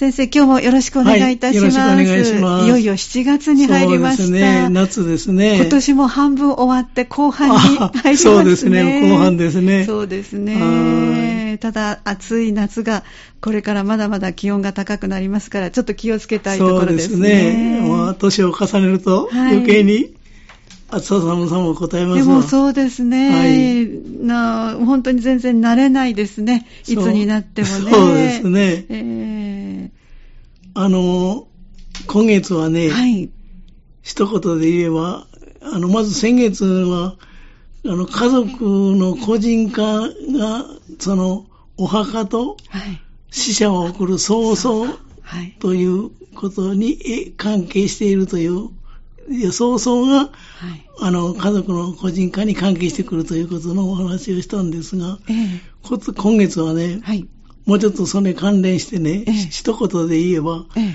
[0.00, 1.78] 先生、今日もよろしくお願いいたします。
[1.78, 2.64] はい、よろしくお願いします。
[2.64, 4.22] いよいよ7月に入りました。
[4.22, 4.68] そうですね。
[4.70, 5.56] 夏ですね。
[5.56, 8.16] 今年も半分終わって後半に 入りますね。
[8.16, 9.10] そうですね。
[9.10, 9.84] 後半ですね。
[9.84, 11.58] そうですね。
[11.60, 13.04] ただ、暑い夏が、
[13.42, 17.12] これからまだまだ気温が高くなりますから、ちょっと気をつけたいところですね。
[17.12, 17.86] そうですね。
[17.86, 20.10] まあ、年を重ねると余計に、はい
[20.92, 27.90] 暑さ寒さも答えますでもそうですね、はい、な本当に全然慣れないですね、いつになってもね。
[27.90, 29.19] そうですね、えー、
[30.82, 31.46] あの
[32.06, 33.30] 今月はね、はい、
[34.00, 35.26] 一言で言えば、
[35.60, 37.16] あのまず先月は
[37.84, 38.64] あの家族
[38.96, 40.64] の個人化が
[40.98, 41.44] その
[41.76, 42.56] お墓と
[43.30, 44.86] 死者を送る葬送
[45.58, 48.70] ということに関係しているという
[49.52, 50.30] 早々が、はい、
[51.02, 57.28] あの家族の個人化に関係してくるということのお話をしたんですが、えー、今月はね、はい、
[57.66, 60.94] もうちょっとそれ関連してね、えー、一言で言えば、えー、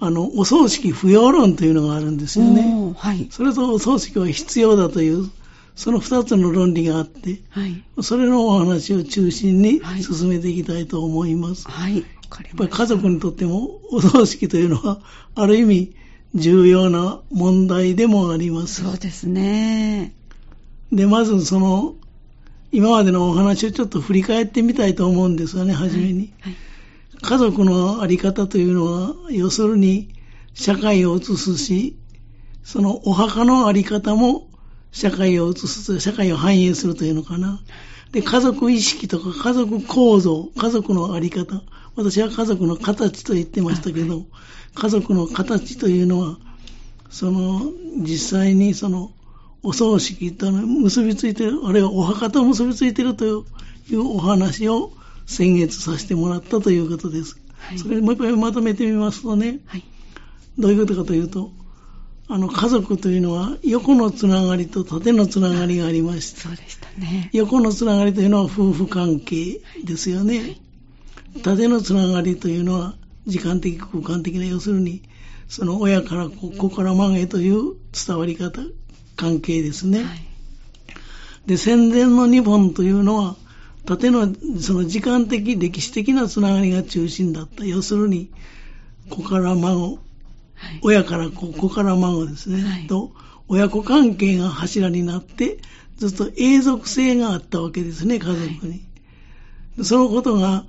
[0.00, 5.30] あのお葬式不要論というのがあるんですよね、はい、それとお葬式は必要だという
[5.74, 11.68] その二つの論理があって、はい、それのお話を中心に進めていきたいと思います。
[11.68, 12.04] はい、やっ
[12.56, 15.00] ぱり家族にとってもお葬式というのは、
[15.34, 15.96] ある意味、
[16.34, 18.82] 重要な問題でもあります。
[18.84, 20.14] そうですね。
[20.92, 21.94] で、まずその、
[22.74, 26.56] 今までのお話をちょっと振り返ってみたいと思うんですよね、はじめに、はいはい。
[27.22, 30.12] 家族のあり方というのは、要するに
[30.54, 31.96] 社会を映すし、
[32.64, 34.48] そのお墓のあり方も
[34.90, 37.60] 社会を映す、社会を反映するというのかな。
[38.10, 41.62] で、家族意識とか家族構造、家族のあり方、
[41.94, 44.26] 私は家族の形と言ってましたけど、はい
[44.74, 46.36] 家族の形というのは、
[47.08, 47.62] その、
[47.96, 49.12] 実際にその、
[49.64, 54.92] お葬式と結びついてる、あるいはお墓と結びついているというお話を
[55.26, 57.40] 先月させてもらったということです。
[57.58, 59.84] はい、それもう一回まとめてみますとね、はい、
[60.58, 61.50] どういうことかというと、
[62.28, 70.38] あの家族というのは横のつながりと縦のつながりがありまして、そうでしたね、横のつながりというのは夫婦関係ですよね。
[70.40, 70.60] はい、
[71.42, 72.96] 縦のつながりというのは
[73.26, 75.02] 時間的空間的な要するに
[75.48, 78.60] その親から子から孫へという伝わり方
[79.16, 80.06] 関係ですね、はい、
[81.46, 83.36] で戦前の日本というのは
[83.86, 87.64] 縦のその時間的歴史的なつながりが中心だった。
[87.64, 88.30] 要するに
[89.10, 89.98] 子から孫、
[90.54, 93.12] はい、親から子子から孫ですね、はい、と
[93.48, 95.58] 親子関係が柱になって
[95.96, 98.82] ずっと永続性があったわけですね家族に、
[99.82, 100.64] そのことが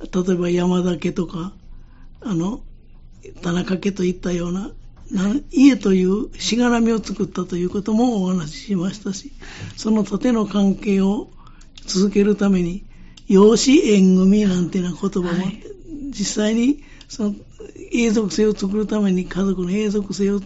[0.00, 1.52] 例えば山田家とか
[2.20, 2.60] あの、
[3.42, 4.70] 田中家といったような、
[5.50, 9.32] 家というしがらみを作ったということもお話ししましたし、
[9.76, 11.30] その縦の関係を
[11.86, 12.84] 続けるために、
[13.26, 15.62] 養子縁組なんていうような言葉もはい、
[16.10, 17.34] 実際にその
[17.92, 20.40] 永続性を作るために、家族の永続性を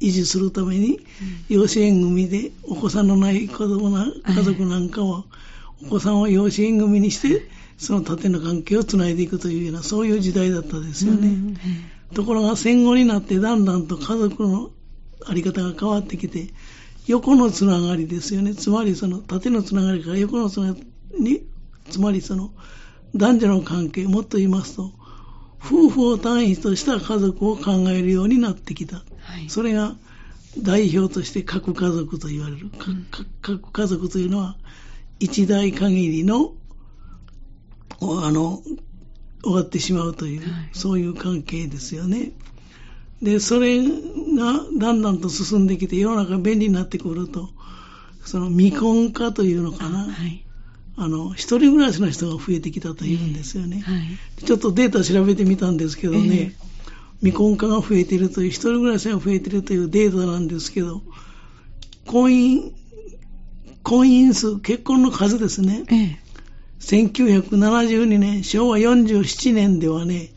[0.00, 1.00] 維持するために、
[1.48, 5.24] 養子縁組でお子さんのない子供な家族なんかは、
[5.82, 7.48] お子さんを養子縁組にして、
[7.78, 11.28] その縦の関係をつないでいくというような、そういう時代だったですよね。
[11.28, 11.56] うん、
[12.14, 14.70] ところが戦後になってだんだんと家族の
[15.26, 16.48] あり方が変わってきて、
[17.06, 18.54] 横のつながりですよね。
[18.54, 20.80] つまりその縦のつながりから横のつなが
[21.18, 21.46] りに、
[21.88, 22.52] つまりその
[23.14, 24.92] 男女の関係、もっと言いますと、
[25.64, 28.96] 夫婦を単位とした家族を考えるようになってきた。
[28.96, 29.96] はい、それが
[30.58, 32.70] 代表として核家族と言われる。
[33.42, 34.56] 核家族というのは
[35.18, 36.54] 一代限りの
[38.00, 38.62] あの、
[39.42, 42.32] 終わってしまうという、はい、そういう関係ですよね。
[43.22, 43.86] で、それが
[44.78, 47.50] だんだんと進んできて、世の中便利になってくると、
[48.24, 50.04] その未婚化というのかな。
[50.04, 50.44] はい、
[50.96, 53.80] あの、一人暮らしの人が増えてきたというんですよね。
[53.80, 56.52] はい、ちょっとデータ調べてみたんですけどね、えー、
[57.20, 61.02] 未婚化が増えているという、一人暮らしが増えているというデータなんですけど、
[62.06, 62.72] 婚姻、
[63.82, 65.84] 婚姻数、結婚の数ですね。
[65.88, 66.29] えー
[66.80, 70.30] 1972年、昭和47年ではね、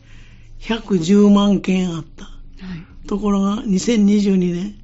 [0.60, 2.24] 110万件あった。
[2.24, 2.30] は
[2.74, 4.74] い、ところが、2022年、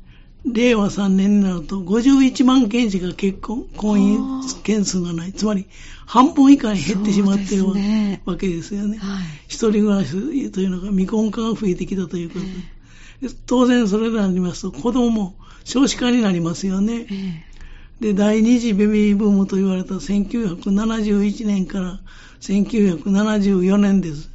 [0.46, 5.32] 令和3年になると51万件しか結婚、婚姻件数がない。
[5.32, 5.66] つまり、
[6.06, 8.96] 半分以下に減ってしまっている、ね、わけですよね。
[8.98, 13.34] はい、一人暮らしというのが未婚化が増えてきたということで。
[13.46, 15.34] 当然それらになりますと、子供も
[15.64, 17.06] 少子化になりますよね。
[17.10, 17.49] えー
[18.00, 22.00] で、第二次ベビーブームと言われた1971年から
[22.40, 24.30] 1974年です。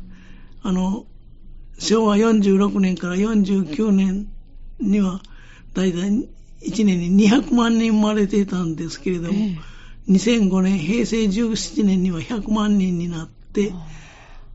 [0.62, 1.06] あの、
[1.80, 4.28] 昭和46年から49年
[4.80, 5.22] には、
[5.74, 6.30] だいたい
[6.62, 9.58] 1年に200万人生まれていたんですけれども、え
[10.10, 13.74] 2005年、平成17年には100万人になって、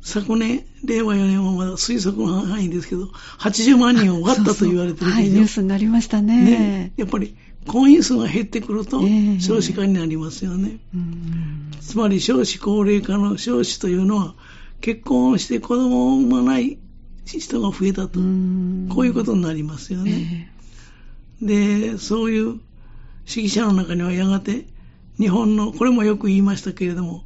[0.00, 3.06] 昨年、令和4年はまだ推測の範囲ですけど、
[3.38, 6.44] 80万人を割ったと言われてるはい、ニュースになりましたね。
[6.44, 7.36] ねやっぱり
[7.66, 9.00] 婚姻数が減ってくると
[9.40, 10.78] 少子化になりますよね。
[10.94, 14.34] えー、つまり少子高齢化の少子というのは
[14.80, 16.78] 結婚をして子供を産まない
[17.26, 18.18] 人が増えたと。
[18.18, 20.50] こういうことになりますよね。
[21.42, 22.60] えー、で、そういう
[23.28, 24.66] 指揮者の中にはやがて
[25.18, 27.24] 日本の、これもよく言いましたけれども、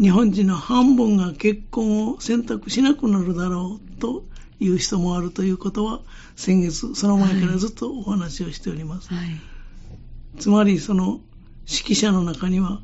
[0.00, 4.24] 日本人の半分が結婚を選択しなくなるだろうと
[4.60, 6.00] いう人もあるということは、
[6.36, 9.12] 先月、その前からずっとお話をしております。
[9.12, 9.40] はい、
[10.38, 11.20] つまり、その
[11.66, 12.80] 指揮者の中には、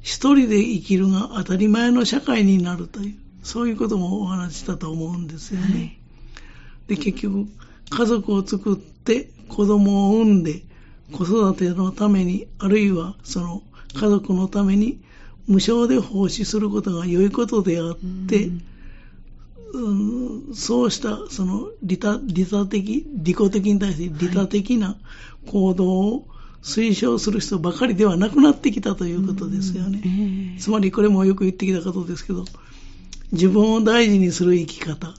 [0.00, 5.66] 一人で生きるが当たり前の社会になるという、そういうこともお話したと思うんですよね。
[5.66, 7.46] はい、で、結局、
[7.90, 10.62] 家族を作って子供を産んで
[11.12, 13.62] 子育てのために、あるいはその
[13.94, 15.00] 家族のために
[15.46, 17.96] 無償で奉仕することが良いことであっ
[18.28, 18.62] て、うん、
[20.54, 24.96] そうしたその利他利他的、利己的に対して利他的な
[25.46, 26.28] 行動を
[26.62, 30.00] 推奨する人ばかりではなくなってきたということですよね。
[30.04, 32.44] えー、つまりこれもよく言ってきたことですけど、
[33.32, 35.14] 自分を大事にする生き方、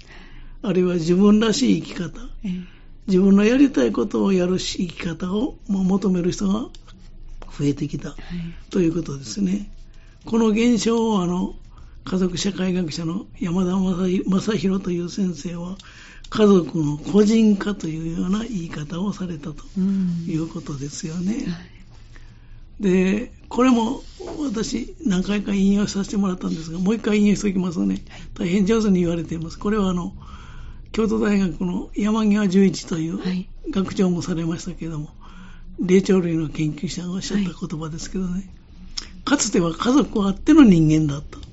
[0.62, 2.66] あるいは自分らしい生き方、えー、
[3.07, 6.69] 自分のやりたいことをやる生き方を求める人が
[7.57, 8.16] 増えてきた、
[8.69, 9.72] ということですね。
[10.25, 11.56] この現象をあの
[12.09, 15.77] 家族社会学者の山田正宏という先生は
[16.31, 19.63] 家族の個人化というような言い方をされたと
[20.27, 21.45] いうことですよね。
[22.79, 24.01] で、これも
[24.44, 28.03] 私何回か引用させてもらったんですが、もう一回引用しておきますとね、
[28.33, 29.59] 大変上手に言われています。
[29.59, 30.15] これはあの、
[30.91, 33.19] 京都大学の山際十一という
[33.69, 35.09] 学長もされましたけれども、
[35.79, 38.50] 霊長類の研究者がおっしゃった言葉ですけどね、
[39.25, 41.49] かつては家族あっての人間だった。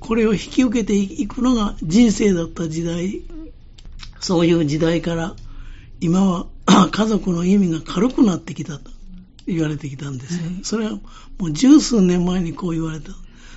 [0.00, 3.22] これを引き受けていくのが人生だった時代、
[4.18, 5.36] そういう時代から
[6.00, 6.46] 今は
[6.90, 8.90] 家族の意味が軽くなってきたと
[9.46, 10.46] 言われてきたんですね。
[10.46, 10.92] はい、それは
[11.38, 13.12] もう十数年前にこう言われた。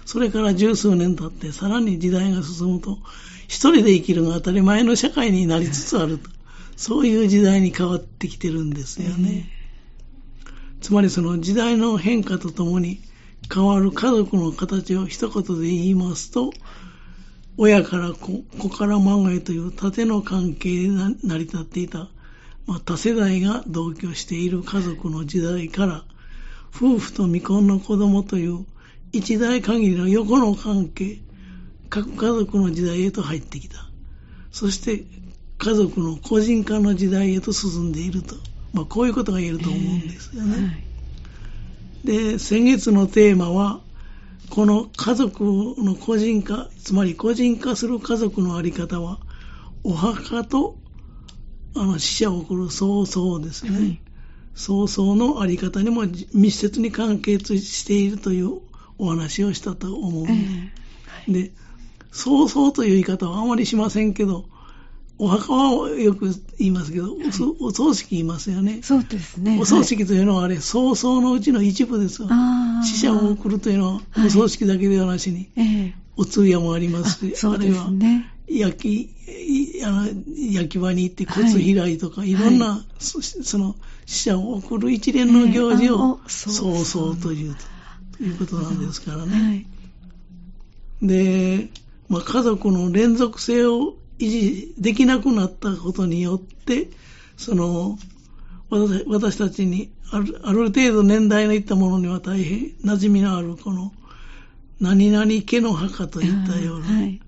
[0.06, 3.00] それから十数年経ってさらに時代が進むと
[3.48, 6.30] 一人で生きるが当たり前の社会になりつつあると。
[6.76, 9.50] そういう時代に変わってきてるんですよね。
[10.82, 13.00] つまりその時代の変化とともに
[13.52, 16.52] 変わる家族の形を一言で言いますと、
[17.58, 20.90] 親から子、子から孫へという縦の関係で
[21.24, 22.10] 成り立っていた、
[22.66, 26.04] まあ、多世代が同居している家族の時代から、
[26.76, 28.66] 夫婦と未婚の子供という
[29.12, 31.20] 一代限りの横の関係、
[31.90, 33.76] 各家族の時代へと入ってきた。
[34.52, 35.04] そして
[35.60, 38.36] 家族の個人化の時代へと進んでいると。
[38.74, 40.56] まあ、こういうことが言えると思うんですよね。
[40.58, 40.93] えーはい
[42.04, 43.82] で、先月のテーマは、
[44.50, 45.44] この家族
[45.78, 49.20] の個人化、つまり個人化する家族のあり方は、
[49.84, 50.78] お墓と
[51.76, 53.72] あの死者を送る葬送ですね。
[53.72, 54.02] はい、
[54.54, 56.04] 葬送のあり方にも
[56.34, 58.60] 密接に関係しているという
[58.98, 60.26] お話をしたと思う。
[60.26, 60.72] えーは
[61.28, 61.52] い、で、
[62.12, 64.46] 葬送という言い方はあまりしませんけど、
[65.20, 66.26] お墓はよく
[66.58, 67.30] 言いますけど、はい、
[67.60, 68.82] お葬式言いますよね。
[68.82, 69.58] そうですね。
[69.62, 72.30] お葬式というのはあれ、葬送のうちの一部ですよ。
[72.84, 77.90] 死者を送るというのは、お葬式だけではなしに、はいお通夜もありますし、あ,、るいは
[78.48, 80.08] 焼き、あの
[80.52, 87.56] 焼き場に行って骨開いとか、はい、いろんな、はい、その死者を送る一連の行事を葬送という
[88.18, 89.66] ということなんですからね。
[91.02, 91.70] で、
[92.10, 96.90] まあ、家族の連続性を維持できなくなったことによって、
[97.38, 97.98] その、
[99.08, 103.92] 私たちにあるある程度年代のいったものには大変馴染みのあるこの
[104.80, 107.22] 何々家の墓といったような、はい、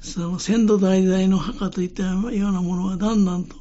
[0.00, 3.56] その先祖代々の墓といったようなものはだんだんと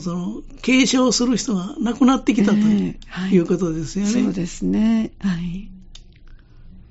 [0.00, 4.10] その継承する人が亡くなってきたというはい、いうことですよね。
[4.10, 5.12] そうですね。
[5.20, 5.70] はい。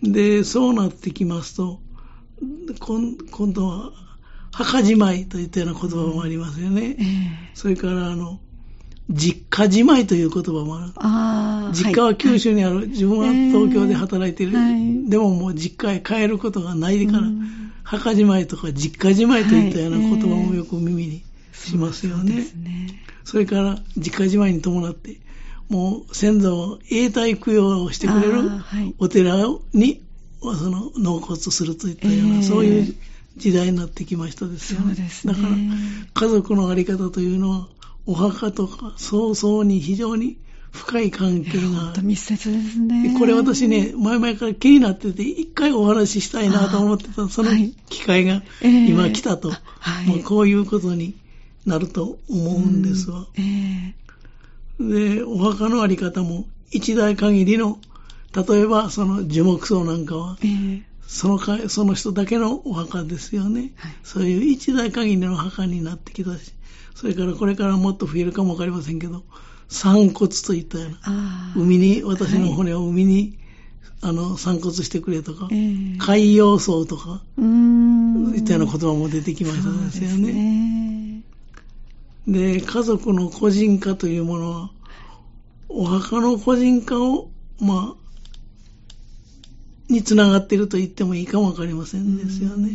[0.02, 1.82] で、そうなってきますと、
[2.80, 3.16] 今
[3.54, 3.92] 度は
[4.52, 6.96] 墓じまいといったような言葉もありますよね。
[7.00, 7.06] えー、
[7.54, 8.40] それから、あの、
[9.10, 10.92] 実家じまいという言葉もある。
[10.96, 17.24] あ実家は九州にある、はい、自分は東京で働いている、えー、でももう実家へ帰ることがないから、
[17.84, 22.34] 墓じまいとか実家じまいといったような言葉もよく耳にしますよね。
[22.34, 23.04] はいえー、そね。
[23.26, 25.20] それから、実家じまいに伴って、
[25.70, 28.50] もう先祖を永代供養をしてくれる
[29.00, 29.38] お寺
[29.74, 30.04] に、
[30.42, 32.96] その納骨するといったような、えー、そういう
[33.38, 34.96] 時代になってきましたですよね。
[34.96, 35.48] ねだから、
[36.14, 37.68] 家族のあり方というのは、
[38.06, 40.38] お墓とか葬送に非常に
[40.72, 41.94] 深い関係が。
[42.02, 43.16] 密接ですね。
[43.18, 47.52] これ私ね、前々から気になってて、一回お話ししたいなと思ってた、その
[47.90, 51.16] 機会が今来たと、はい、もうこういうことに
[51.66, 53.28] なると思うんですわ。
[53.36, 57.80] えー、で、お墓のあり方も一代限りの、
[58.36, 66.54] 例えばその樹木葬なんかは、えー、そのかその人だけのお墓ですよね、はい、そういう一代限りの墓になってきたし、
[66.94, 69.24] それからこれからもっと増えるかもわかりませんけど、
[69.68, 73.40] 散骨といったような、海に、私の骨を海に、
[74.02, 81.24] はい、あの散骨してくれとか、えー、海洋葬とか、いったような言葉も出てきましたですよね。
[82.28, 84.72] で、家族の個人化というものは、
[85.70, 88.09] お墓の個人化を、まあ、
[89.90, 92.70] につながっていると言ってもいいかもわかりませんですよね。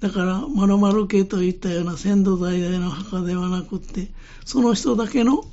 [0.00, 4.08] だから、〇〇家といったような先祖代々の墓ではなくって、
[4.46, 5.44] その人だけの、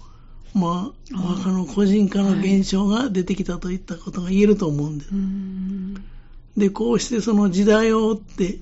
[0.53, 5.11] まあ、お墓の個人化の現象が出てきたといったことが言えると思うんです。
[6.57, 8.59] で、こうしてその時代を追って、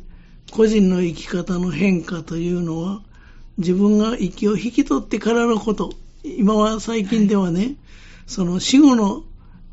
[0.52, 3.02] 個人の生き方の変化というのは、
[3.60, 7.78] 自分が息を引き取ってからのこと、今は最近ではね、はい、
[8.26, 9.24] その死後の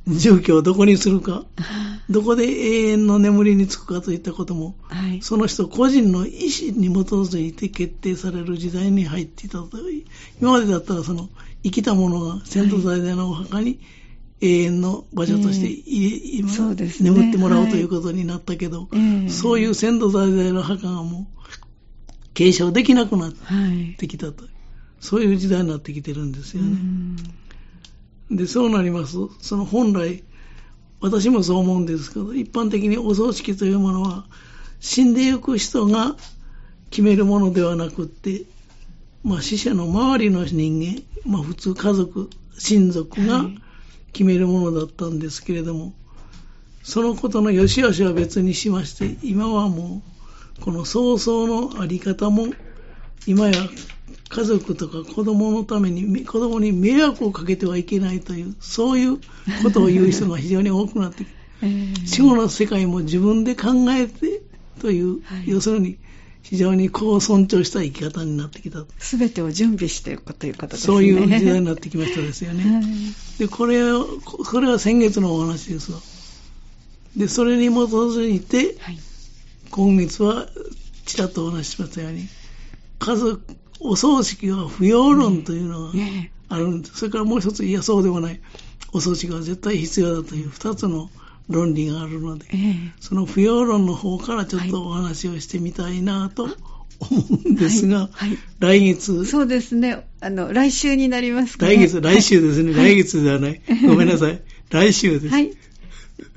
[0.07, 1.45] 住居をどこにするか、
[2.13, 9.69] どこで永遠の眠りにつくかといったことも、はい、その人個人の意思に基づいて決定される時代に入っていたと。
[10.41, 11.29] 今までだったらその
[11.65, 13.81] 生きた者が先祖在でのお墓に
[14.41, 18.87] 永遠の場所として、えーね、眠ってもらうということになったけど、は
[19.27, 21.43] いそういう先祖在々の墓がもう
[22.35, 23.33] 継承できなくなっ
[23.99, 24.53] てきたと、はい、
[25.01, 26.77] そういう時代になってきてるんですよね。
[28.31, 29.17] で、そうなります。
[29.41, 30.25] その本来、
[31.03, 34.25] 私もそう思うんですけど、一般的にお葬式というものは、
[34.79, 36.15] 死んでゆく人が
[36.91, 38.43] 決めるものではなくって、
[39.25, 43.45] まあ、死者の周りの人間、まあ、普通家族、親族が
[44.13, 45.93] 決めるものだったんですけれども、はい、
[46.85, 50.03] そのことの良し悪しは別にしまして、今はも
[50.59, 52.47] う、この葬送のあり方も、
[53.27, 53.55] 今や
[54.33, 59.19] 家族とか子供のために、子供に迷惑をかけてはいけないという、そういう
[59.63, 61.43] ことを言う人が非常に多くなってきて、
[62.07, 64.43] 死後の世界も自分で考えて
[64.81, 65.99] という、はい、要するに、
[66.43, 68.85] 非常にこう尊重した生き方になってきた。
[68.99, 70.87] すべてを準備していくということですね。
[70.87, 72.65] そういう時代になってきましたですよね。
[72.73, 72.85] はい、
[73.39, 76.01] で、これを、これは先月のお話ですわ。
[77.17, 78.99] で、それに基づいて、はい、
[79.71, 80.49] 今月は
[81.05, 82.27] ちらっとお話ししましたように、
[82.99, 83.43] 家族、
[83.85, 85.93] お葬式は不要論というのが
[86.49, 86.99] あるんです。
[86.99, 88.41] それからもう一つ、いや、そうでもない。
[88.93, 91.11] お葬式は絶対必要だという二つの
[91.49, 92.47] 論理があるので、
[93.01, 96.51] その不要論の方からちょっとお話をしてみたいなと思
[97.45, 99.25] うんですが、はいはい、来月。
[99.25, 100.07] そうですね。
[100.21, 102.73] あの、来週になりますか、ね、来月、来週ですね。
[102.73, 103.61] はい、来月ではない。
[103.87, 104.41] ごめんなさい。
[104.71, 105.33] 来週です。
[105.33, 105.53] はい。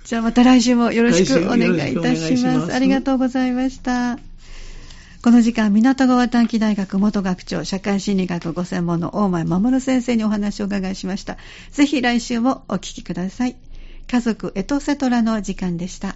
[0.05, 1.59] じゃあまた来週もよろしくお願
[1.89, 2.73] いいたします。
[2.73, 4.19] ありがとうございました。
[5.25, 11.39] この時間、港川短期大学元学長、社会心理学ご専門の大前守先生にお話を伺いしました。
[11.71, 13.55] ぜひ来週もお聞きください。
[14.05, 16.13] 家族エトセトラの時間でした。